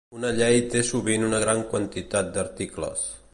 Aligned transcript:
Una 0.19 0.29
llei 0.37 0.61
té 0.75 0.81
sovint 0.87 1.25
una 1.27 1.43
gran 1.43 1.61
quantitat 1.75 2.33
d'articles. 2.39 3.05